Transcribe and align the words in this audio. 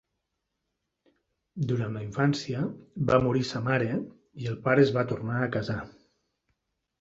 Durant 1.71 1.93
la 1.97 2.01
infància 2.05 2.63
va 3.11 3.19
morir 3.27 3.43
sa 3.51 3.61
mare 3.67 3.91
i 4.47 4.51
el 4.55 4.59
pare 4.65 4.85
es 4.87 4.95
va 4.97 5.05
tornar 5.13 5.39
a 5.45 5.53
casar. 5.59 5.79